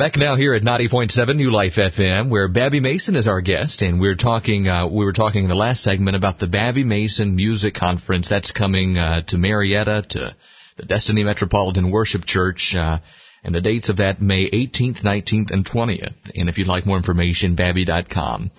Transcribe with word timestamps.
Back 0.00 0.16
now 0.16 0.34
here 0.34 0.54
at 0.54 0.62
90.7 0.62 1.36
New 1.36 1.50
Life 1.50 1.74
FM, 1.74 2.30
where 2.30 2.48
Babbie 2.48 2.80
Mason 2.80 3.16
is 3.16 3.28
our 3.28 3.42
guest, 3.42 3.82
and 3.82 4.00
we're 4.00 4.16
talking. 4.16 4.66
Uh, 4.66 4.88
we 4.88 5.04
were 5.04 5.12
talking 5.12 5.42
in 5.42 5.50
the 5.50 5.54
last 5.54 5.82
segment 5.82 6.16
about 6.16 6.38
the 6.38 6.46
Babbie 6.46 6.86
Mason 6.86 7.36
Music 7.36 7.74
Conference 7.74 8.26
that's 8.26 8.50
coming 8.50 8.96
uh, 8.96 9.20
to 9.26 9.36
Marietta 9.36 10.06
to 10.08 10.34
the 10.78 10.86
Destiny 10.86 11.22
Metropolitan 11.22 11.90
Worship 11.90 12.24
Church, 12.24 12.74
uh, 12.74 13.00
and 13.44 13.54
the 13.54 13.60
dates 13.60 13.90
of 13.90 13.98
that 13.98 14.22
May 14.22 14.48
18th, 14.48 15.02
19th, 15.02 15.50
and 15.50 15.66
20th. 15.66 16.14
And 16.34 16.48
if 16.48 16.56
you'd 16.56 16.66
like 16.66 16.86
more 16.86 16.96
information, 16.96 17.54
babbie.com. 17.54 18.50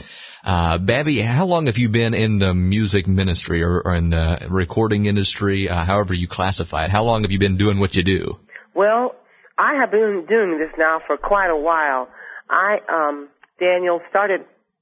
Uh, 0.43 0.77
Babbie, 0.77 1.25
how 1.25 1.47
long 1.47 1.65
have 1.65 1.77
you 1.77 1.89
been 1.89 2.13
in 2.13 2.37
the 2.37 2.53
music 2.53 3.07
ministry 3.07 3.63
or, 3.63 3.81
or 3.81 3.95
in 3.95 4.11
the 4.11 4.45
recording 4.47 5.07
industry, 5.07 5.67
uh, 5.67 5.85
however 5.85 6.13
you 6.13 6.27
classify 6.27 6.85
it? 6.85 6.91
How 6.91 7.03
long 7.03 7.23
have 7.23 7.31
you 7.31 7.39
been 7.39 7.57
doing 7.57 7.79
what 7.79 7.95
you 7.95 8.03
do? 8.03 8.37
Well, 8.75 9.15
I 9.61 9.77
have 9.77 9.91
been 9.91 10.25
doing 10.25 10.57
this 10.57 10.73
now 10.73 11.05
for 11.05 11.17
quite 11.17 11.53
a 11.53 11.55
while. 11.55 12.09
I, 12.49 12.81
um, 12.89 13.29
Daniel, 13.59 14.01
started, 14.09 14.41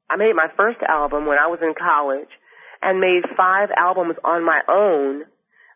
I 0.10 0.16
made 0.16 0.32
my 0.40 0.48
first 0.56 0.80
album 0.88 1.28
when 1.28 1.36
I 1.38 1.52
was 1.52 1.60
in 1.62 1.76
college 1.76 2.32
and 2.82 3.04
made 3.04 3.28
five 3.36 3.76
albums 3.76 4.16
on 4.24 4.46
my 4.46 4.64
own 4.72 5.28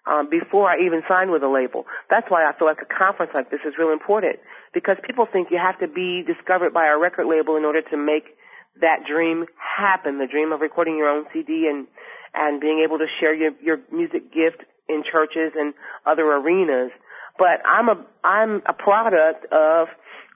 um, 0.08 0.32
before 0.32 0.72
I 0.72 0.88
even 0.88 1.04
signed 1.04 1.36
with 1.36 1.44
a 1.44 1.52
label. 1.52 1.84
That's 2.10 2.32
why 2.32 2.48
I 2.48 2.56
feel 2.56 2.64
like 2.68 2.80
a 2.80 2.88
conference 2.88 3.36
like 3.36 3.52
this 3.52 3.60
is 3.68 3.76
really 3.78 3.92
important 3.92 4.40
because 4.74 4.96
people 5.04 5.28
think 5.28 5.52
you 5.52 5.60
have 5.60 5.80
to 5.84 5.92
be 5.92 6.24
discovered 6.24 6.72
by 6.72 6.88
a 6.88 6.96
record 6.96 7.28
label 7.28 7.60
in 7.60 7.68
order 7.68 7.84
to 7.84 7.98
make 8.00 8.32
that 8.80 9.04
dream 9.04 9.52
happen, 9.60 10.16
the 10.16 10.32
dream 10.32 10.56
of 10.56 10.64
recording 10.64 10.96
your 10.96 11.12
own 11.12 11.28
CD 11.36 11.68
and, 11.68 11.88
and 12.34 12.62
being 12.64 12.80
able 12.80 12.98
to 13.04 13.08
share 13.20 13.36
your, 13.36 13.52
your 13.60 13.84
music 13.92 14.32
gift 14.32 14.64
in 14.88 15.04
churches 15.04 15.52
and 15.60 15.74
other 16.08 16.24
arenas 16.24 16.96
but 17.38 17.66
I'm 17.66 17.90
a 17.90 18.06
I'm 18.24 18.62
a 18.68 18.74
product 18.74 19.46
of 19.52 19.88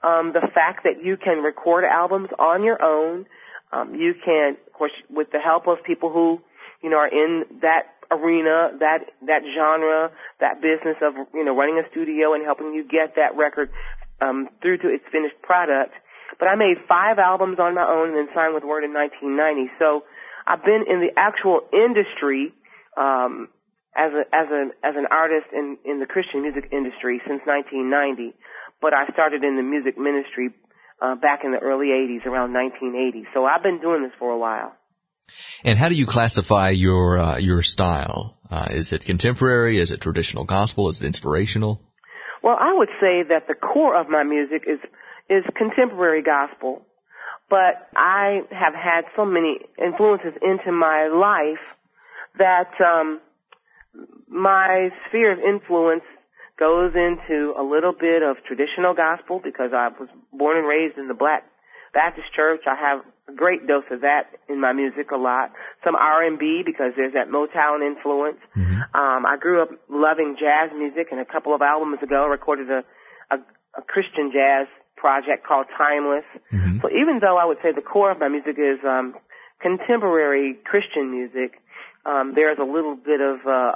um, 0.03 0.33
the 0.33 0.47
fact 0.53 0.83
that 0.83 1.03
you 1.03 1.17
can 1.17 1.43
record 1.43 1.83
albums 1.83 2.29
on 2.39 2.63
your 2.63 2.81
own. 2.81 3.25
Um, 3.71 3.95
you 3.95 4.13
can, 4.23 4.55
of 4.65 4.73
course, 4.73 4.91
with 5.09 5.31
the 5.31 5.39
help 5.39 5.67
of 5.67 5.83
people 5.85 6.11
who 6.11 6.39
you 6.81 6.89
know 6.89 6.97
are 6.97 7.07
in 7.09 7.43
that 7.61 7.93
arena, 8.09 8.71
that 8.79 8.99
that 9.25 9.41
genre, 9.55 10.11
that 10.39 10.61
business 10.61 10.97
of 11.01 11.13
you 11.33 11.45
know 11.45 11.55
running 11.55 11.81
a 11.83 11.89
studio 11.91 12.33
and 12.33 12.43
helping 12.43 12.73
you 12.73 12.83
get 12.83 13.15
that 13.15 13.35
record 13.35 13.69
um, 14.21 14.49
through 14.61 14.77
to 14.79 14.87
its 14.87 15.03
finished 15.11 15.39
product. 15.41 15.93
But 16.39 16.47
I 16.47 16.55
made 16.55 16.77
five 16.87 17.19
albums 17.19 17.57
on 17.59 17.73
my 17.73 17.87
own 17.87 18.09
and 18.09 18.17
then 18.17 18.27
signed 18.35 18.53
with 18.53 18.63
Word 18.63 18.83
in 18.83 18.93
1990. 18.93 19.71
So 19.79 20.03
I've 20.45 20.63
been 20.63 20.85
in 20.87 21.01
the 21.01 21.09
actual 21.17 21.61
industry 21.73 22.53
um, 22.95 23.49
as 23.97 24.13
a 24.13 24.23
as 24.35 24.47
an 24.51 24.71
as 24.83 24.95
an 24.95 25.07
artist 25.09 25.47
in 25.51 25.77
in 25.83 25.99
the 25.99 26.05
Christian 26.05 26.43
music 26.43 26.69
industry 26.71 27.19
since 27.25 27.41
1990, 27.45 28.37
but 28.79 28.93
I 28.93 29.07
started 29.11 29.43
in 29.43 29.57
the 29.57 29.63
music 29.63 29.97
ministry 29.97 30.53
uh, 31.01 31.15
back 31.15 31.41
in 31.43 31.51
the 31.51 31.59
early 31.59 31.87
80s, 31.87 32.25
around 32.25 32.53
1980. 32.53 33.27
So 33.33 33.45
I've 33.45 33.63
been 33.63 33.79
doing 33.81 34.03
this 34.03 34.13
for 34.17 34.31
a 34.31 34.37
while. 34.37 34.73
And 35.63 35.77
how 35.77 35.89
do 35.89 35.95
you 35.95 36.05
classify 36.07 36.69
your 36.69 37.17
uh, 37.17 37.37
your 37.37 37.61
style? 37.63 38.37
Uh, 38.49 38.67
is 38.71 38.93
it 38.93 39.03
contemporary? 39.03 39.79
Is 39.79 39.91
it 39.91 39.99
traditional 39.99 40.45
gospel? 40.45 40.89
Is 40.89 41.01
it 41.01 41.05
inspirational? 41.05 41.81
Well, 42.41 42.55
I 42.59 42.73
would 42.77 42.89
say 43.01 43.23
that 43.27 43.47
the 43.47 43.55
core 43.55 43.99
of 43.99 44.09
my 44.09 44.23
music 44.23 44.63
is 44.67 44.79
is 45.29 45.43
contemporary 45.55 46.23
gospel, 46.23 46.85
but 47.49 47.89
I 47.95 48.41
have 48.51 48.73
had 48.73 49.01
so 49.15 49.25
many 49.25 49.59
influences 49.77 50.33
into 50.41 50.71
my 50.71 51.07
life 51.07 51.65
that 52.37 52.71
um, 52.79 53.19
my 54.27 54.89
sphere 55.07 55.33
of 55.33 55.39
influence 55.39 56.03
goes 56.59 56.93
into 56.95 57.53
a 57.57 57.63
little 57.63 57.93
bit 57.93 58.23
of 58.23 58.37
traditional 58.45 58.93
gospel 58.93 59.39
because 59.43 59.71
I 59.73 59.89
was 59.89 60.09
born 60.33 60.57
and 60.57 60.67
raised 60.67 60.97
in 60.97 61.07
the 61.07 61.13
Black 61.13 61.43
Baptist 61.93 62.27
Church. 62.35 62.61
I 62.65 62.75
have 62.75 63.05
a 63.29 63.33
great 63.33 63.67
dose 63.67 63.85
of 63.91 64.01
that 64.01 64.33
in 64.49 64.59
my 64.59 64.73
music 64.73 65.11
a 65.11 65.17
lot. 65.17 65.51
Some 65.85 65.95
R&B 65.95 66.63
because 66.65 66.93
there's 66.95 67.13
that 67.13 67.29
Motown 67.29 67.85
influence. 67.85 68.41
Mm-hmm. 68.55 68.81
Um, 68.97 69.25
I 69.25 69.37
grew 69.39 69.61
up 69.61 69.69
loving 69.89 70.35
jazz 70.39 70.71
music, 70.75 71.07
and 71.11 71.19
a 71.19 71.25
couple 71.25 71.53
of 71.53 71.61
albums 71.61 71.99
ago 72.01 72.25
I 72.25 72.27
recorded 72.27 72.69
a 72.71 72.81
a, 73.31 73.37
a 73.77 73.81
Christian 73.81 74.31
jazz 74.31 74.67
project 74.95 75.45
called 75.45 75.67
Timeless. 75.77 76.25
Mm-hmm. 76.51 76.79
So 76.81 76.89
even 76.89 77.19
though 77.21 77.37
I 77.37 77.45
would 77.45 77.57
say 77.61 77.69
the 77.73 77.85
core 77.85 78.11
of 78.11 78.19
my 78.19 78.29
music 78.29 78.57
is 78.57 78.79
um, 78.83 79.13
contemporary 79.61 80.55
Christian 80.65 81.11
music, 81.11 81.61
um, 82.07 82.33
there's 82.35 82.57
a 82.59 82.63
little 82.63 82.95
bit 82.95 83.19
of 83.21 83.45
uh, 83.45 83.73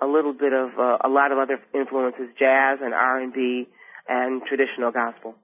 a 0.00 0.06
little 0.06 0.32
bit 0.32 0.52
of 0.52 0.70
uh, 0.78 0.98
a 1.04 1.08
lot 1.08 1.32
of 1.32 1.38
other 1.38 1.60
influences, 1.74 2.28
jazz 2.38 2.78
and 2.82 2.94
R 2.94 3.20
and 3.20 3.32
B 3.32 3.68
and 4.08 4.42
traditional 4.42 4.92
gospel. 4.92 5.34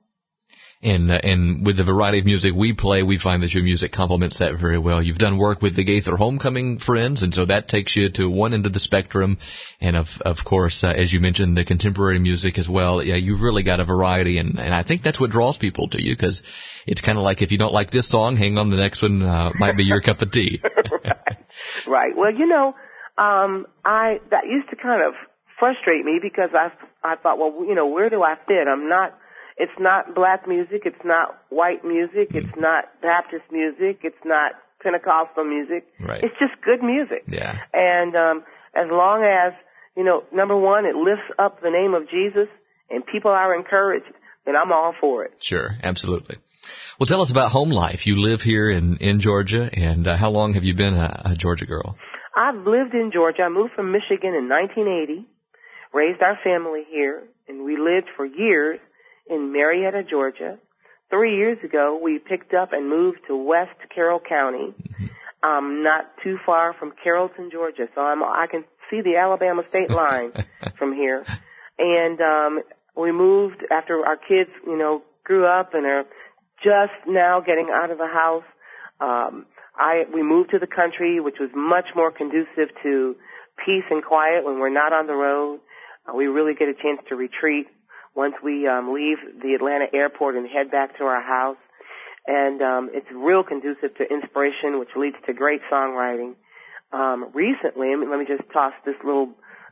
And 0.82 1.12
uh, 1.12 1.18
and 1.22 1.64
with 1.64 1.76
the 1.76 1.84
variety 1.84 2.18
of 2.18 2.24
music 2.24 2.54
we 2.56 2.72
play, 2.72 3.04
we 3.04 3.16
find 3.18 3.42
that 3.42 3.54
your 3.54 3.62
music 3.62 3.92
complements 3.92 4.40
that 4.40 4.58
very 4.60 4.78
well. 4.78 5.00
You've 5.00 5.16
done 5.16 5.38
work 5.38 5.62
with 5.62 5.76
the 5.76 5.84
Gaither 5.84 6.16
Homecoming 6.16 6.80
Friends, 6.80 7.22
and 7.22 7.32
so 7.32 7.44
that 7.46 7.68
takes 7.68 7.94
you 7.94 8.10
to 8.14 8.26
one 8.28 8.52
end 8.52 8.66
of 8.66 8.72
the 8.72 8.80
spectrum. 8.80 9.38
And 9.80 9.96
of 9.96 10.06
of 10.22 10.38
course, 10.44 10.82
uh, 10.82 10.88
as 10.88 11.12
you 11.12 11.20
mentioned, 11.20 11.56
the 11.56 11.64
contemporary 11.64 12.18
music 12.18 12.58
as 12.58 12.68
well. 12.68 13.00
Yeah, 13.00 13.14
you've 13.14 13.42
really 13.42 13.62
got 13.62 13.78
a 13.78 13.84
variety, 13.84 14.38
and 14.38 14.58
and 14.58 14.74
I 14.74 14.82
think 14.82 15.02
that's 15.02 15.20
what 15.20 15.30
draws 15.30 15.56
people 15.56 15.88
to 15.90 16.02
you 16.02 16.16
because 16.16 16.42
it's 16.84 17.00
kind 17.00 17.16
of 17.16 17.22
like 17.22 17.42
if 17.42 17.52
you 17.52 17.58
don't 17.58 17.72
like 17.72 17.92
this 17.92 18.08
song, 18.08 18.36
hang 18.36 18.58
on, 18.58 18.70
the 18.70 18.76
next 18.76 19.02
one 19.02 19.22
uh, 19.22 19.52
might 19.54 19.76
be 19.76 19.84
your 19.84 20.00
cup 20.00 20.20
of 20.20 20.32
tea. 20.32 20.60
right. 21.86 22.16
Well, 22.16 22.32
you 22.32 22.46
know, 22.46 22.74
um, 23.18 23.66
I 23.84 24.20
that 24.30 24.46
used 24.48 24.70
to 24.70 24.76
kind 24.76 25.02
of 25.06 25.14
frustrate 25.58 26.04
me 26.04 26.18
because 26.22 26.50
I 26.54 26.70
I 27.02 27.16
thought, 27.16 27.38
well, 27.38 27.64
you 27.66 27.74
know, 27.74 27.86
where 27.86 28.10
do 28.10 28.22
I 28.22 28.36
fit? 28.46 28.68
I'm 28.68 28.88
not. 28.88 29.18
It's 29.58 29.72
not 29.78 30.14
black 30.14 30.48
music. 30.48 30.82
It's 30.86 31.04
not 31.04 31.38
white 31.50 31.84
music. 31.84 32.34
It's 32.34 32.56
mm. 32.56 32.60
not 32.60 32.84
Baptist 33.02 33.44
music. 33.52 34.00
It's 34.02 34.24
not 34.24 34.52
Pentecostal 34.82 35.44
music. 35.44 35.86
Right. 36.00 36.24
It's 36.24 36.34
just 36.40 36.54
good 36.64 36.82
music. 36.82 37.24
Yeah. 37.28 37.58
And 37.72 38.16
um, 38.16 38.44
as 38.74 38.88
long 38.90 39.22
as 39.22 39.52
you 39.96 40.04
know, 40.04 40.24
number 40.32 40.56
one, 40.56 40.86
it 40.86 40.96
lifts 40.96 41.28
up 41.38 41.60
the 41.60 41.70
name 41.70 41.94
of 41.94 42.08
Jesus 42.08 42.48
and 42.90 43.04
people 43.06 43.30
are 43.30 43.54
encouraged, 43.54 44.12
then 44.44 44.54
I'm 44.56 44.72
all 44.72 44.94
for 45.00 45.24
it. 45.24 45.32
Sure, 45.40 45.70
absolutely. 45.82 46.36
Well, 47.02 47.08
tell 47.08 47.22
us 47.22 47.32
about 47.32 47.50
home 47.50 47.70
life. 47.70 48.06
You 48.06 48.20
live 48.20 48.42
here 48.42 48.70
in 48.70 48.98
in 48.98 49.18
Georgia, 49.18 49.68
and 49.72 50.06
uh, 50.06 50.16
how 50.16 50.30
long 50.30 50.54
have 50.54 50.62
you 50.62 50.76
been 50.76 50.94
a, 50.94 51.32
a 51.32 51.34
Georgia 51.34 51.66
girl? 51.66 51.96
I've 52.36 52.64
lived 52.64 52.94
in 52.94 53.10
Georgia. 53.12 53.42
I 53.42 53.48
moved 53.48 53.72
from 53.74 53.90
Michigan 53.90 54.36
in 54.38 54.48
1980, 54.48 55.26
raised 55.92 56.22
our 56.22 56.38
family 56.44 56.84
here, 56.88 57.24
and 57.48 57.64
we 57.64 57.76
lived 57.76 58.06
for 58.16 58.24
years 58.24 58.78
in 59.28 59.52
Marietta, 59.52 60.04
Georgia. 60.08 60.58
Three 61.10 61.34
years 61.38 61.58
ago, 61.64 61.98
we 62.00 62.20
picked 62.20 62.54
up 62.54 62.72
and 62.72 62.88
moved 62.88 63.18
to 63.26 63.34
West 63.34 63.74
Carroll 63.92 64.20
County, 64.20 64.72
um, 65.42 65.82
not 65.82 66.04
too 66.22 66.38
far 66.46 66.72
from 66.72 66.92
Carrollton, 67.02 67.50
Georgia. 67.50 67.88
So 67.96 68.00
I'm, 68.00 68.22
I 68.22 68.46
can 68.48 68.62
see 68.92 69.00
the 69.02 69.16
Alabama 69.16 69.64
state 69.68 69.90
line 69.90 70.30
from 70.78 70.94
here. 70.94 71.26
And 71.80 72.20
um, 72.20 72.62
we 72.96 73.10
moved 73.10 73.66
after 73.72 74.06
our 74.06 74.16
kids, 74.16 74.50
you 74.64 74.78
know, 74.78 75.02
grew 75.24 75.46
up 75.46 75.74
and 75.74 75.84
are 75.84 76.04
just 76.62 76.94
now 77.06 77.40
getting 77.40 77.68
out 77.72 77.90
of 77.90 77.98
the 77.98 78.06
house. 78.06 78.46
Um, 79.00 79.46
I 79.76 80.04
we 80.12 80.22
moved 80.22 80.50
to 80.50 80.58
the 80.58 80.66
country, 80.66 81.20
which 81.20 81.36
was 81.40 81.50
much 81.54 81.86
more 81.96 82.10
conducive 82.10 82.70
to 82.82 83.16
peace 83.64 83.84
and 83.90 84.02
quiet 84.02 84.44
when 84.44 84.58
we're 84.58 84.72
not 84.72 84.92
on 84.92 85.06
the 85.06 85.14
road. 85.14 85.60
Uh, 86.06 86.14
we 86.14 86.26
really 86.26 86.54
get 86.54 86.68
a 86.68 86.74
chance 86.74 87.00
to 87.08 87.16
retreat 87.16 87.66
once 88.14 88.34
we 88.42 88.66
um, 88.68 88.92
leave 88.92 89.18
the 89.40 89.54
Atlanta 89.54 89.86
airport 89.92 90.36
and 90.36 90.46
head 90.46 90.70
back 90.70 90.96
to 90.98 91.04
our 91.04 91.22
house. 91.22 91.56
And 92.26 92.62
um, 92.62 92.90
it's 92.92 93.06
real 93.12 93.42
conducive 93.42 93.96
to 93.96 94.04
inspiration, 94.04 94.78
which 94.78 94.90
leads 94.94 95.16
to 95.26 95.32
great 95.32 95.60
songwriting. 95.72 96.34
Um, 96.92 97.30
recently, 97.34 97.94
let 97.96 98.18
me 98.18 98.26
just 98.28 98.48
toss 98.52 98.74
this 98.84 98.94
little 99.04 99.30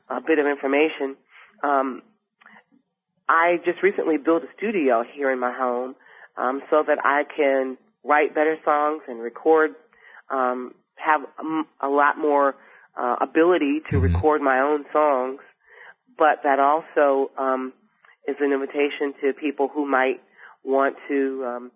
uh, 0.09 0.21
bit 0.27 0.39
of 0.39 0.47
information. 0.47 1.17
Um, 1.63 2.03
I 3.29 3.59
just 3.65 3.83
recently 3.83 4.17
built 4.17 4.43
a 4.43 4.49
studio 4.57 5.05
here 5.15 5.31
in 5.31 5.39
my 5.39 5.53
home 5.53 5.95
um, 6.41 6.63
so 6.71 6.83
that 6.87 6.99
I 7.05 7.25
can 7.25 7.77
write 8.05 8.35
better 8.35 8.57
songs 8.65 9.03
and 9.07 9.21
record 9.21 9.73
um, 10.31 10.75
have 10.97 11.23
a, 11.23 11.87
a 11.87 11.91
lot 11.91 12.19
more 12.19 12.55
uh, 13.01 13.17
ability 13.21 13.81
to 13.91 13.97
mm-hmm. 13.97 14.15
record 14.15 14.41
my 14.41 14.61
own 14.61 14.85
songs, 14.93 15.41
but 16.17 16.41
that 16.45 16.59
also 16.59 17.31
um, 17.39 17.73
is 18.27 18.37
an 18.41 18.53
invitation 18.53 19.15
to 19.21 19.33
people 19.33 19.69
who 19.73 19.87
might 19.87 20.21
want 20.65 20.97
to 21.09 21.45
um, 21.47 21.71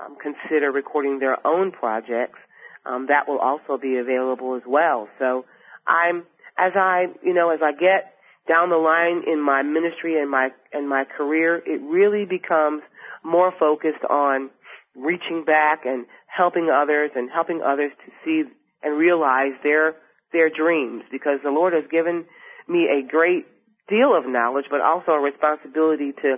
um, 0.00 0.16
consider 0.22 0.70
recording 0.70 1.18
their 1.18 1.44
own 1.46 1.72
projects. 1.72 2.38
Um, 2.86 3.06
that 3.08 3.28
will 3.28 3.38
also 3.38 3.76
be 3.80 3.96
available 3.96 4.54
as 4.56 4.62
well. 4.66 5.08
So 5.18 5.44
I'm 5.86 6.24
as 6.56 6.72
I 6.74 7.06
you 7.22 7.34
know 7.34 7.50
as 7.50 7.60
I 7.62 7.72
get 7.72 8.14
down 8.48 8.70
the 8.70 8.76
line 8.76 9.22
in 9.30 9.40
my 9.44 9.62
ministry 9.62 10.18
and 10.20 10.30
my 10.30 10.48
and 10.72 10.88
my 10.88 11.04
career, 11.04 11.56
it 11.56 11.82
really 11.82 12.24
becomes 12.24 12.82
more 13.24 13.52
focused 13.58 14.04
on 14.08 14.50
reaching 14.96 15.44
back 15.44 15.84
and 15.84 16.06
helping 16.26 16.68
others 16.70 17.10
and 17.14 17.30
helping 17.32 17.60
others 17.62 17.92
to 18.04 18.12
see 18.24 18.48
and 18.82 18.98
realize 18.98 19.52
their 19.62 19.94
their 20.32 20.50
dreams 20.50 21.02
because 21.10 21.40
the 21.42 21.50
Lord 21.50 21.72
has 21.72 21.84
given 21.90 22.26
me 22.68 22.86
a 22.86 23.06
great 23.06 23.46
deal 23.88 24.16
of 24.16 24.24
knowledge 24.26 24.66
but 24.70 24.80
also 24.80 25.12
a 25.12 25.20
responsibility 25.20 26.12
to 26.12 26.36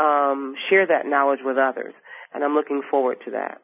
um, 0.00 0.54
share 0.68 0.86
that 0.86 1.06
knowledge 1.06 1.40
with 1.44 1.56
others. 1.58 1.94
And 2.32 2.44
I'm 2.44 2.54
looking 2.54 2.82
forward 2.90 3.18
to 3.24 3.32
that. 3.32 3.60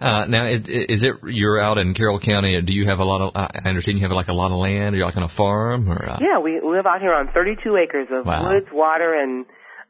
Uh, 0.00 0.24
now, 0.26 0.46
is, 0.46 0.66
is 0.66 1.04
it 1.04 1.16
you're 1.24 1.60
out 1.60 1.76
in 1.76 1.92
Carroll 1.92 2.18
County? 2.20 2.60
Do 2.62 2.72
you 2.72 2.86
have 2.86 3.00
a 3.00 3.04
lot 3.04 3.20
of? 3.20 3.32
I 3.36 3.68
understand 3.68 3.98
you 3.98 4.04
have 4.04 4.12
like 4.12 4.28
a 4.28 4.32
lot 4.32 4.50
of 4.50 4.56
land. 4.56 4.94
Are 4.94 4.98
you 4.98 5.04
like 5.04 5.16
on 5.16 5.22
a 5.22 5.28
farm 5.28 5.90
or? 5.90 6.08
Uh... 6.08 6.18
Yeah, 6.20 6.38
we 6.38 6.60
live 6.64 6.86
out 6.86 7.00
here 7.00 7.12
on 7.12 7.28
32 7.34 7.76
acres 7.76 8.08
of 8.10 8.24
wow. 8.24 8.50
woods, 8.50 8.66
water, 8.72 9.14
and 9.14 9.44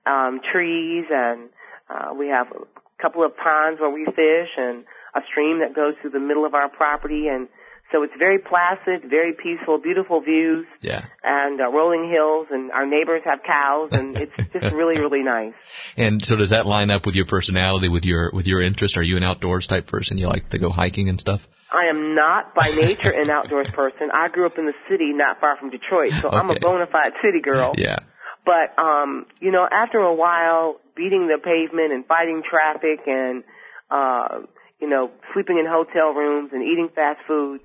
um, 0.05 0.41
trees, 0.53 1.05
and 1.11 1.49
uh, 1.91 2.15
we 2.15 2.29
have 2.29 2.47
a 2.53 3.03
couple 3.03 3.25
of 3.25 3.37
ponds 3.37 3.81
where 3.81 3.91
we 3.91 4.05
fish, 4.07 4.53
and 4.57 4.85
a 5.15 5.21
stream 5.31 5.61
that 5.61 5.75
goes 5.75 5.95
through 6.01 6.11
the 6.11 6.21
middle 6.21 6.47
of 6.47 6.55
our 6.55 6.69
property, 6.69 7.27
and 7.29 7.49
so 7.93 8.05
it's 8.05 8.13
very 8.19 8.39
placid, 8.39 9.11
very 9.11 9.33
peaceful, 9.33 9.79
beautiful 9.79 10.21
views. 10.21 10.65
Yeah. 10.81 11.05
And 11.25 11.61
uh, 11.61 11.69
rolling 11.69 12.09
hills, 12.09 12.47
and 12.51 12.71
our 12.71 12.87
neighbors 12.87 13.23
have 13.25 13.41
cows, 13.45 13.89
and 13.93 14.17
it's 14.17 14.33
just 14.53 14.73
really, 14.73 15.01
really 15.01 15.23
nice. 15.23 15.55
And 15.97 16.23
so, 16.23 16.37
does 16.37 16.51
that 16.51 16.67
line 16.67 16.91
up 16.91 17.05
with 17.05 17.17
your 17.17 17.27
personality, 17.27 17.89
with 17.89 18.05
your 18.05 18.31
with 18.33 18.47
your 18.47 18.63
interest? 18.63 18.97
Are 18.97 19.03
you 19.03 19.17
an 19.17 19.25
outdoors 19.25 19.67
type 19.67 19.87
person? 19.89 20.19
You 20.19 20.29
like 20.29 20.51
to 20.51 20.59
go 20.59 20.71
hiking 20.71 21.09
and 21.09 21.21
stuff? 21.21 21.41
I 21.73 21.87
am 21.87 22.15
not 22.15 22.55
by 22.55 22.69
nature 22.75 23.11
an 23.11 23.29
outdoors 23.29 23.69
person. 23.75 24.11
I 24.15 24.29
grew 24.29 24.47
up 24.47 24.59
in 24.59 24.67
the 24.67 24.75
city, 24.89 25.13
not 25.13 25.41
far 25.41 25.57
from 25.57 25.71
Detroit, 25.71 26.13
so 26.23 26.29
okay. 26.29 26.37
I'm 26.37 26.51
a 26.51 26.61
bona 26.61 26.87
fide 26.87 27.13
city 27.23 27.41
girl. 27.41 27.73
Yeah. 27.77 27.99
But 28.45 28.79
um, 28.79 29.27
you 29.41 29.51
know, 29.51 29.67
after 29.71 29.99
a 29.99 30.15
while, 30.15 30.81
beating 30.97 31.29
the 31.29 31.39
pavement 31.39 31.93
and 31.93 32.05
fighting 32.07 32.43
traffic 32.49 33.01
and 33.07 33.45
uh, 33.91 34.47
you 34.81 34.89
know, 34.89 35.11
sleeping 35.35 35.59
in 35.59 35.67
hotel 35.67 36.13
rooms 36.13 36.51
and 36.53 36.63
eating 36.63 36.89
fast 36.95 37.21
food 37.27 37.61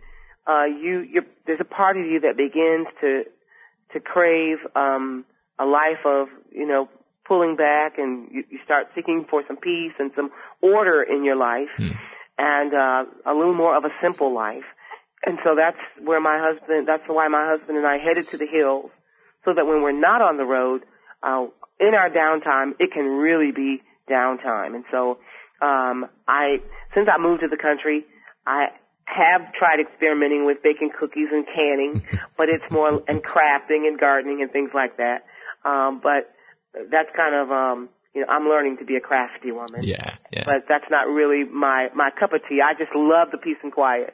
uh, 0.47 0.65
you, 0.65 0.99
you're, 0.99 1.25
there's 1.47 1.59
a 1.59 1.65
part 1.65 1.97
of 1.97 2.05
you 2.05 2.21
that 2.21 2.37
begins 2.37 2.87
to, 3.01 3.23
to 3.93 3.99
crave, 3.99 4.57
um, 4.75 5.25
a 5.57 5.65
life 5.65 6.05
of, 6.05 6.27
you 6.51 6.67
know, 6.67 6.89
pulling 7.27 7.55
back 7.55 7.97
and 7.97 8.29
you, 8.31 8.43
you 8.49 8.59
start 8.63 8.87
seeking 8.93 9.25
for 9.29 9.43
some 9.47 9.57
peace 9.57 9.93
and 9.97 10.11
some 10.15 10.29
order 10.61 11.01
in 11.01 11.23
your 11.23 11.35
life 11.35 11.69
hmm. 11.77 11.89
and, 12.37 12.73
uh, 12.73 13.05
a 13.25 13.33
little 13.33 13.55
more 13.55 13.75
of 13.75 13.85
a 13.85 13.89
simple 14.01 14.33
life. 14.33 14.65
And 15.25 15.39
so 15.43 15.55
that's 15.55 15.77
where 16.03 16.21
my 16.21 16.37
husband, 16.39 16.87
that's 16.87 17.03
why 17.07 17.27
my 17.27 17.49
husband 17.49 17.77
and 17.77 17.87
I 17.87 17.97
headed 17.97 18.27
to 18.29 18.37
the 18.37 18.45
hills 18.45 18.91
so 19.45 19.53
that 19.53 19.65
when 19.65 19.81
we're 19.81 19.99
not 19.99 20.21
on 20.21 20.37
the 20.37 20.43
road, 20.43 20.81
uh, 21.23 21.45
in 21.79 21.93
our 21.93 22.09
downtime, 22.09 22.73
it 22.79 22.91
can 22.91 23.05
really 23.05 23.51
be 23.51 23.81
downtime. 24.09 24.75
And 24.75 24.83
so, 24.91 25.19
um, 25.61 26.05
I, 26.27 26.57
since 26.93 27.07
I 27.11 27.21
moved 27.21 27.41
to 27.41 27.47
the 27.47 27.57
country, 27.57 28.05
I 28.45 28.67
have 29.05 29.53
tried 29.53 29.79
experimenting 29.79 30.45
with 30.45 30.61
baking 30.63 30.91
cookies 30.97 31.29
and 31.31 31.45
canning, 31.45 32.05
but 32.37 32.49
it's 32.49 32.65
more 32.71 33.01
and 33.07 33.23
crafting 33.23 33.87
and 33.87 33.99
gardening 33.99 34.41
and 34.41 34.51
things 34.51 34.71
like 34.73 34.97
that. 34.97 35.25
Um, 35.63 36.01
but 36.01 36.33
that's 36.91 37.09
kind 37.15 37.35
of 37.35 37.51
um, 37.51 37.89
you 38.13 38.21
know 38.21 38.27
I'm 38.27 38.47
learning 38.47 38.77
to 38.77 38.85
be 38.85 38.95
a 38.95 38.99
crafty 38.99 39.51
woman. 39.51 39.83
Yeah, 39.83 40.15
yeah. 40.31 40.43
But 40.45 40.65
that's 40.67 40.85
not 40.89 41.07
really 41.07 41.43
my 41.43 41.89
my 41.95 42.09
cup 42.17 42.33
of 42.33 42.41
tea. 42.49 42.59
I 42.61 42.73
just 42.77 42.95
love 42.95 43.29
the 43.31 43.37
peace 43.37 43.57
and 43.63 43.71
quiet. 43.71 44.13